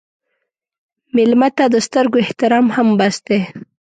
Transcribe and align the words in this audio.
مېلمه 1.15 1.49
ته 1.57 1.65
د 1.73 1.75
سترګو 1.87 2.17
احترام 2.25 2.65
هم 2.75 2.87
بس 2.99 3.15
دی. 3.27 3.39